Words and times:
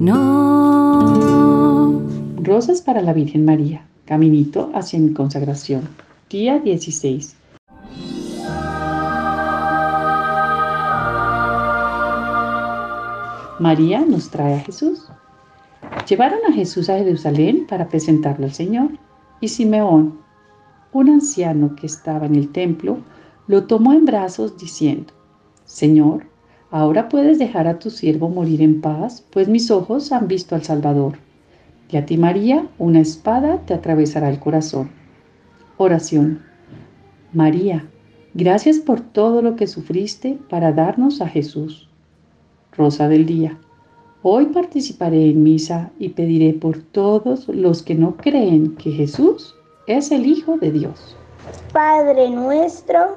no. 0.00 2.02
Rosas 2.42 2.82
para 2.82 3.02
la 3.02 3.12
Virgen 3.12 3.44
María, 3.44 3.86
caminito 4.04 4.72
hacia 4.74 4.98
mi 4.98 5.12
consagración. 5.12 5.88
Día 6.28 6.58
16. 6.58 7.36
María 13.60 14.04
nos 14.06 14.30
trae 14.30 14.54
a 14.54 14.60
Jesús. 14.60 15.06
Llevaron 16.08 16.38
a 16.48 16.52
Jesús 16.52 16.88
a 16.88 16.96
Jerusalén 16.96 17.66
para 17.68 17.88
presentarlo 17.88 18.46
al 18.46 18.54
Señor. 18.54 18.88
Y 19.40 19.48
Simeón, 19.48 20.18
un 20.92 21.10
anciano 21.10 21.76
que 21.76 21.86
estaba 21.86 22.24
en 22.26 22.36
el 22.36 22.50
templo, 22.52 22.98
lo 23.46 23.64
tomó 23.64 23.92
en 23.92 24.06
brazos 24.06 24.56
diciendo, 24.56 25.12
Señor, 25.64 26.29
ahora 26.70 27.08
puedes 27.08 27.38
dejar 27.38 27.66
a 27.66 27.78
tu 27.78 27.90
siervo 27.90 28.28
morir 28.28 28.62
en 28.62 28.80
paz, 28.80 29.24
pues 29.30 29.48
mis 29.48 29.70
ojos 29.70 30.12
han 30.12 30.28
visto 30.28 30.54
al 30.54 30.62
Salvador. 30.62 31.14
Y 31.90 31.96
a 31.96 32.06
ti, 32.06 32.16
María, 32.16 32.66
una 32.78 33.00
espada 33.00 33.58
te 33.66 33.74
atravesará 33.74 34.28
el 34.28 34.38
corazón. 34.38 34.90
Oración. 35.76 36.42
María, 37.32 37.86
gracias 38.34 38.78
por 38.78 39.00
todo 39.00 39.42
lo 39.42 39.56
que 39.56 39.66
sufriste 39.66 40.38
para 40.48 40.72
darnos 40.72 41.20
a 41.20 41.28
Jesús. 41.28 41.88
Rosa 42.76 43.08
del 43.08 43.26
Día. 43.26 43.58
Hoy 44.22 44.46
participaré 44.46 45.30
en 45.30 45.42
misa 45.42 45.90
y 45.98 46.10
pediré 46.10 46.52
por 46.52 46.78
todos 46.78 47.48
los 47.48 47.82
que 47.82 47.94
no 47.94 48.16
creen 48.16 48.76
que 48.76 48.92
Jesús 48.92 49.54
es 49.86 50.12
el 50.12 50.26
Hijo 50.26 50.58
de 50.58 50.70
Dios. 50.70 51.16
Padre 51.72 52.30
nuestro 52.30 53.16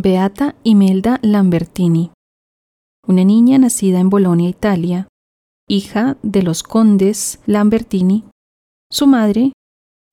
Beata 0.00 0.54
Imelda 0.62 1.18
Lambertini, 1.22 2.12
una 3.04 3.24
niña 3.24 3.58
nacida 3.58 3.98
en 3.98 4.10
Bolonia, 4.10 4.48
Italia, 4.48 5.08
hija 5.68 6.16
de 6.22 6.44
los 6.44 6.62
condes 6.62 7.40
Lambertini. 7.46 8.22
Su 8.92 9.08
madre 9.08 9.50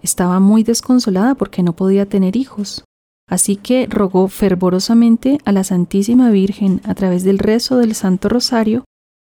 estaba 0.01 0.39
muy 0.39 0.63
desconsolada 0.63 1.35
porque 1.35 1.61
no 1.61 1.75
podía 1.75 2.07
tener 2.07 2.35
hijos, 2.35 2.83
así 3.29 3.57
que 3.57 3.85
rogó 3.85 4.27
fervorosamente 4.27 5.37
a 5.45 5.51
la 5.51 5.63
Santísima 5.63 6.31
Virgen 6.31 6.81
a 6.83 6.95
través 6.95 7.23
del 7.23 7.37
rezo 7.37 7.77
del 7.77 7.93
Santo 7.93 8.27
Rosario, 8.27 8.85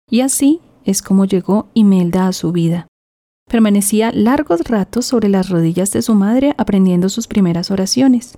y 0.09 0.22
así 0.22 0.62
es 0.84 1.04
como 1.04 1.26
llegó 1.26 1.68
Imelda 1.76 2.28
a 2.28 2.34
su 2.34 2.52
vida. 2.52 2.88
Permanecía 3.48 4.12
largos 4.12 4.62
ratos 4.62 5.06
sobre 5.06 5.30
las 5.30 5.50
rodillas 5.50 5.92
de 5.92 6.02
su 6.02 6.16
madre 6.16 6.56
aprendiendo 6.58 7.09
sus 7.09 7.28
primeras 7.28 7.70
oraciones, 7.70 8.36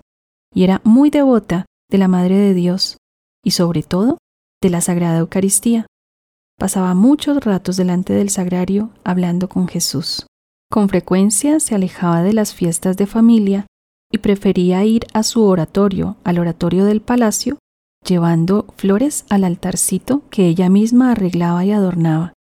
y 0.53 0.65
era 0.65 0.81
muy 0.83 1.09
devota 1.09 1.67
de 1.91 1.97
la 1.97 2.07
Madre 2.07 2.37
de 2.37 2.53
Dios, 2.55 2.97
y 3.43 3.51
sobre 3.51 3.83
todo 3.83 4.17
de 4.61 4.69
la 4.69 4.81
Sagrada 4.81 5.19
Eucaristía. 5.19 5.85
Pasaba 6.57 6.93
muchos 6.93 7.43
ratos 7.43 7.75
delante 7.75 8.13
del 8.13 8.29
sagrario 8.29 8.91
hablando 9.03 9.49
con 9.49 9.67
Jesús. 9.67 10.25
Con 10.71 10.89
frecuencia 10.89 11.59
se 11.59 11.75
alejaba 11.75 12.23
de 12.23 12.33
las 12.33 12.53
fiestas 12.53 12.95
de 12.95 13.07
familia 13.07 13.65
y 14.11 14.19
prefería 14.19 14.83
ir 14.85 15.05
a 15.13 15.23
su 15.23 15.43
oratorio, 15.43 16.17
al 16.23 16.39
oratorio 16.39 16.85
del 16.85 17.01
palacio, 17.01 17.57
llevando 18.05 18.67
flores 18.77 19.25
al 19.29 19.43
altarcito 19.43 20.21
que 20.29 20.47
ella 20.47 20.69
misma 20.69 21.11
arreglaba 21.11 21.65
y 21.65 21.71
adornaba. 21.71 22.33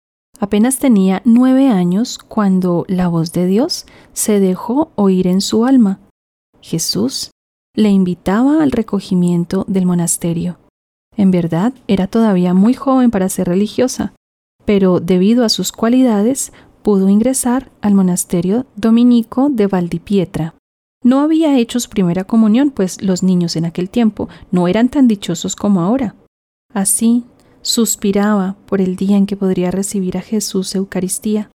Apenas 0.41 0.79
tenía 0.79 1.23
nueve 1.25 1.69
años 1.69 2.19
cuando 2.19 2.85
la 2.87 3.09
voz 3.09 3.33
de 3.33 3.47
Dios 3.47 3.87
se 4.13 4.41
dejó 4.41 4.93
oír 4.95 5.27
en 5.27 5.41
su 5.41 5.65
alma. 5.65 6.01
Jesús 6.61 7.31
le 7.79 7.91
invitaba 7.91 8.65
al 8.65 8.73
recogimiento 8.73 9.65
del 9.69 9.87
monasterio. 9.87 10.59
En 11.17 11.31
verdad, 11.31 11.73
era 11.87 12.09
todavía 12.09 12.53
muy 12.53 12.75
joven 12.75 13.13
para 13.13 13.29
ser 13.29 13.47
religiosa, 13.47 14.15
pero 14.65 14.99
debido 14.99 15.45
a 15.45 15.49
sus 15.49 15.71
cualidades 15.71 16.53
pudo 16.83 17.09
ingresar 17.09 17.71
al 17.81 17.95
monasterio 17.95 18.67
dominico 18.75 19.49
de 19.49 19.69
Valdipietra. 19.69 20.57
No 21.05 21.21
había 21.21 21.57
hecho 21.57 21.79
su 21.79 21.89
primera 21.89 22.25
comunión, 22.25 22.71
pues 22.71 23.01
los 23.01 23.23
niños 23.23 23.55
en 23.55 23.65
aquel 23.65 23.91
tiempo 23.91 24.29
no 24.51 24.67
eran 24.67 24.89
tan 24.89 25.07
dichosos 25.07 25.55
como 25.55 25.81
ahora. 25.81 26.17
Así, 26.75 27.23
suspiraba 27.63 28.57
por 28.67 28.81
el 28.81 28.97
día 28.97 29.17
en 29.17 29.27
que 29.27 29.37
podría 29.37 29.71
recibir 29.71 30.17
a 30.17 30.23
Jesús 30.23 30.75
Eucaristía. 30.75 31.53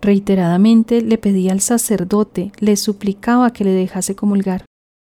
Reiteradamente 0.00 1.02
le 1.02 1.18
pedía 1.18 1.50
al 1.50 1.60
sacerdote, 1.60 2.52
le 2.60 2.76
suplicaba 2.76 3.52
que 3.52 3.64
le 3.64 3.70
dejase 3.70 4.14
comulgar, 4.14 4.64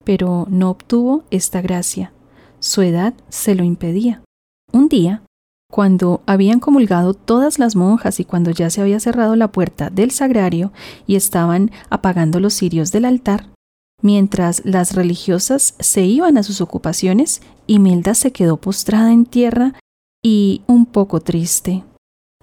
pero 0.03 0.47
no 0.49 0.69
obtuvo 0.69 1.23
esta 1.31 1.61
gracia. 1.61 2.13
Su 2.59 2.81
edad 2.81 3.13
se 3.29 3.55
lo 3.55 3.63
impedía. 3.63 4.23
Un 4.71 4.89
día, 4.89 5.23
cuando 5.71 6.21
habían 6.25 6.59
comulgado 6.59 7.13
todas 7.13 7.59
las 7.59 7.75
monjas 7.75 8.19
y 8.19 8.25
cuando 8.25 8.51
ya 8.51 8.69
se 8.69 8.81
había 8.81 8.99
cerrado 8.99 9.35
la 9.35 9.51
puerta 9.51 9.89
del 9.89 10.11
sagrario 10.11 10.71
y 11.07 11.15
estaban 11.15 11.71
apagando 11.89 12.39
los 12.39 12.53
cirios 12.53 12.91
del 12.91 13.05
altar, 13.05 13.49
mientras 14.01 14.63
las 14.65 14.93
religiosas 14.93 15.75
se 15.79 16.05
iban 16.05 16.37
a 16.37 16.43
sus 16.43 16.61
ocupaciones, 16.61 17.41
Imelda 17.65 18.13
se 18.13 18.31
quedó 18.31 18.57
postrada 18.57 19.11
en 19.11 19.25
tierra 19.25 19.73
y 20.23 20.61
un 20.67 20.85
poco 20.85 21.21
triste. 21.21 21.83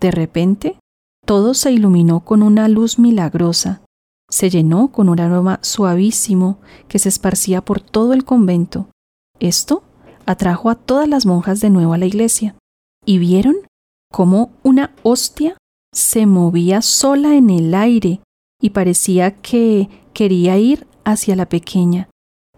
De 0.00 0.10
repente, 0.10 0.76
todo 1.24 1.54
se 1.54 1.70
iluminó 1.70 2.20
con 2.24 2.42
una 2.42 2.68
luz 2.68 2.98
milagrosa, 2.98 3.82
se 4.30 4.48
llenó 4.48 4.88
con 4.88 5.08
un 5.08 5.20
aroma 5.20 5.58
suavísimo 5.62 6.58
que 6.88 6.98
se 6.98 7.10
esparcía 7.10 7.60
por 7.60 7.80
todo 7.80 8.14
el 8.14 8.24
convento. 8.24 8.88
Esto 9.38 9.82
atrajo 10.24 10.70
a 10.70 10.76
todas 10.76 11.08
las 11.08 11.26
monjas 11.26 11.60
de 11.60 11.70
nuevo 11.70 11.92
a 11.92 11.98
la 11.98 12.06
iglesia 12.06 12.54
y 13.04 13.18
vieron 13.18 13.56
cómo 14.10 14.52
una 14.62 14.94
hostia 15.02 15.56
se 15.92 16.26
movía 16.26 16.82
sola 16.82 17.34
en 17.34 17.50
el 17.50 17.74
aire 17.74 18.20
y 18.62 18.70
parecía 18.70 19.32
que 19.32 19.88
quería 20.12 20.56
ir 20.58 20.86
hacia 21.04 21.34
la 21.34 21.48
pequeña, 21.48 22.08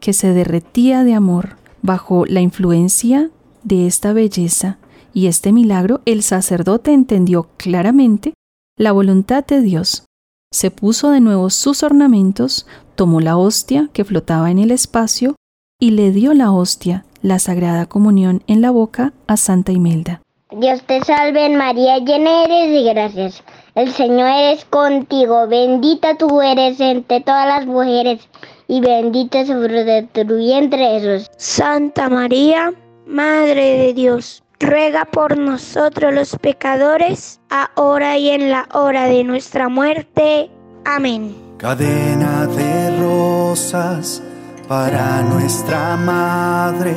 que 0.01 0.13
se 0.13 0.33
derretía 0.33 1.05
de 1.05 1.15
amor 1.15 1.57
bajo 1.81 2.27
la 2.27 2.41
influencia 2.41 3.31
de 3.63 3.87
esta 3.87 4.13
belleza 4.13 4.79
y 5.15 5.27
este 5.27 5.53
milagro, 5.53 6.01
el 6.05 6.23
sacerdote 6.23 6.93
entendió 6.93 7.49
claramente 7.57 8.35
la 8.79 8.93
voluntad 8.93 9.45
de 9.45 9.61
Dios. 9.61 10.05
Se 10.53 10.71
puso 10.71 11.11
de 11.11 11.23
nuevo 11.23 11.49
sus 11.49 11.83
ornamentos, 11.83 12.67
tomó 12.95 13.21
la 13.23 13.39
hostia 13.39 13.89
que 13.95 14.05
flotaba 14.05 14.51
en 14.51 14.59
el 14.59 14.71
espacio 14.71 15.35
y 15.81 15.93
le 15.93 16.11
dio 16.11 16.35
la 16.35 16.53
hostia, 16.53 17.07
la 17.23 17.39
sagrada 17.39 17.87
comunión 17.87 18.43
en 18.47 18.61
la 18.61 18.71
boca 18.71 19.15
a 19.27 19.39
Santa 19.39 19.73
Imelda. 19.73 20.21
Dios 20.51 20.83
te 20.83 21.03
salve 21.05 21.49
María, 21.49 22.01
llena 22.01 22.45
eres 22.45 22.71
de 22.71 22.93
gracias. 22.93 23.43
El 23.75 23.93
Señor 23.93 24.29
es 24.29 24.67
contigo, 24.67 25.49
bendita 25.49 26.19
tú 26.19 26.43
eres 26.43 26.79
entre 26.81 27.23
todas 27.23 27.47
las 27.47 27.67
mujeres 27.67 28.29
y 28.69 28.83
bendito 28.83 29.39
es 29.39 29.49
el 29.49 29.57
fruto 29.57 29.85
de 29.85 30.03
tu 30.03 30.37
vientre 30.37 31.01
Jesús. 31.01 31.31
Santa 31.39 32.11
María, 32.11 32.75
Madre 33.07 33.79
de 33.79 33.95
Dios, 33.95 34.43
ruega 34.63 35.05
por 35.05 35.37
nosotros 35.37 36.15
los 36.15 36.37
pecadores, 36.37 37.41
ahora 37.51 38.17
y 38.17 38.31
en 38.31 38.51
la 38.51 38.69
hora 38.73 39.05
de 39.07 39.25
nuestra 39.25 39.69
muerte. 39.69 40.51
Amén. 40.85 41.37
Cadena 41.59 42.47
de 42.47 42.99
rosas 42.99 44.23
para 44.69 45.23
nuestra 45.23 45.97
Madre 45.97 46.95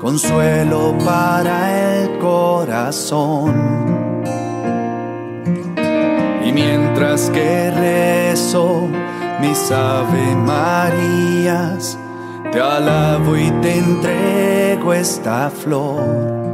consuelo 0.00 0.96
para 1.04 1.98
el 1.98 2.18
corazón. 2.18 3.54
Y 6.44 6.52
mientras 6.52 7.30
que 7.30 7.70
rezo 7.70 8.88
mis 9.40 9.70
Ave 9.70 10.34
Marías, 10.36 11.98
te 12.50 12.60
alabo 12.60 13.36
y 13.36 13.50
te 13.62 13.78
entrego 13.78 14.94
esta 14.94 15.50
flor. 15.50 16.49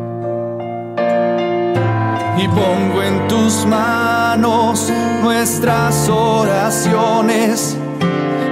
Y 2.38 2.48
pongo 2.48 3.02
en 3.02 3.28
tus 3.28 3.64
manos 3.66 4.92
nuestras 5.22 6.08
oraciones 6.08 7.76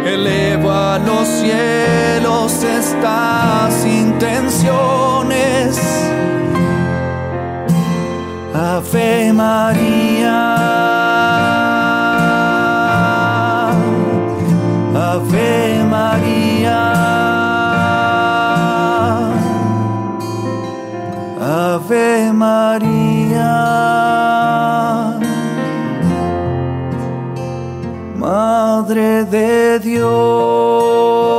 elevo 0.06 0.70
a 0.70 0.98
los 0.98 1.26
cielos 1.26 2.62
estas 2.62 3.84
intenciones. 3.84 5.80
Ave 8.54 9.32
María. 9.32 10.54
Ave 14.94 15.84
María. 15.84 16.80
Ave 21.40 22.32
María. 22.32 23.03
Madre 28.94 29.24
de 29.24 29.80
Dios. 29.80 31.33